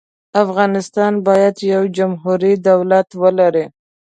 افغانستان 0.43 1.13
باید 1.27 1.55
یو 1.71 1.81
جمهوري 1.97 2.53
دولت 2.69 3.07
ولري. 3.21 3.65